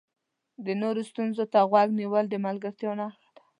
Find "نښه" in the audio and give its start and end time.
2.99-3.29